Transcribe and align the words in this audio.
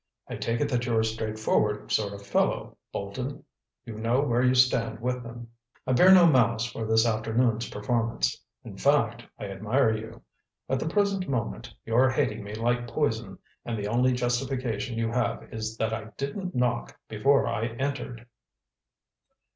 "I 0.27 0.35
take 0.35 0.61
it 0.61 0.69
that 0.69 0.87
you're 0.87 1.01
a 1.01 1.05
straightforward 1.05 1.91
sort 1.91 2.11
of 2.13 2.25
fellow, 2.25 2.75
Bolton. 2.91 3.43
You 3.85 3.99
know 3.99 4.21
where 4.21 4.41
you 4.41 4.55
stand 4.55 4.99
with 4.99 5.21
them. 5.21 5.51
I 5.85 5.93
bear 5.93 6.11
no 6.11 6.25
malice 6.25 6.65
for 6.65 6.87
this 6.87 7.05
afternoon's 7.05 7.69
performance—in 7.69 8.77
fact 8.77 9.23
I 9.37 9.45
admire 9.45 9.95
you. 9.95 10.23
At 10.67 10.79
the 10.79 10.89
present 10.89 11.29
moment, 11.29 11.71
you're 11.85 12.09
hating 12.09 12.43
me 12.43 12.55
like 12.55 12.87
poison, 12.87 13.37
and 13.63 13.77
the 13.77 13.89
only 13.89 14.13
justification 14.13 14.97
you 14.97 15.11
have 15.11 15.43
is 15.53 15.77
that 15.77 15.93
I 15.93 16.05
didn't 16.17 16.55
knock 16.55 16.97
before 17.07 17.45
I 17.45 17.67
entered!" 17.67 18.25